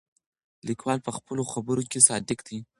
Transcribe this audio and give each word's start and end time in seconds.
لیکوال 0.67 0.99
په 1.05 1.11
خپلو 1.17 1.43
خبرو 1.51 1.83
کې 1.91 1.99
صادق 2.07 2.39
دی. 2.47 2.57